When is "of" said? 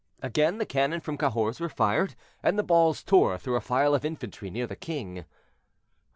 3.93-4.03